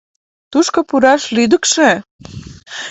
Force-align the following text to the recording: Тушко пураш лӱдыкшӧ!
Тушко 0.51 0.79
пураш 0.89 1.21
лӱдыкшӧ! 1.35 1.91